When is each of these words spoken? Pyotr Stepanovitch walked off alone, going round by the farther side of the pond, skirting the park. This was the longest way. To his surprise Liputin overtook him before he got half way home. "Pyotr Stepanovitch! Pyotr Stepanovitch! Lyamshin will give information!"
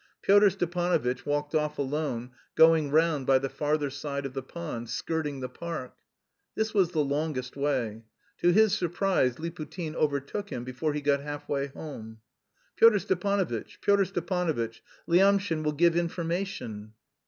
Pyotr 0.23 0.49
Stepanovitch 0.49 1.27
walked 1.27 1.53
off 1.53 1.77
alone, 1.77 2.31
going 2.55 2.89
round 2.89 3.27
by 3.27 3.37
the 3.37 3.49
farther 3.49 3.91
side 3.91 4.25
of 4.25 4.33
the 4.33 4.41
pond, 4.41 4.89
skirting 4.89 5.41
the 5.41 5.47
park. 5.47 5.95
This 6.55 6.73
was 6.73 6.89
the 6.89 7.03
longest 7.03 7.55
way. 7.55 8.01
To 8.39 8.51
his 8.51 8.75
surprise 8.75 9.35
Liputin 9.35 9.93
overtook 9.93 10.49
him 10.49 10.63
before 10.63 10.93
he 10.93 11.01
got 11.01 11.21
half 11.21 11.47
way 11.47 11.67
home. 11.67 12.17
"Pyotr 12.77 12.97
Stepanovitch! 12.97 13.79
Pyotr 13.81 14.05
Stepanovitch! 14.05 14.81
Lyamshin 15.07 15.61
will 15.61 15.71
give 15.71 15.95
information!" 15.95 16.93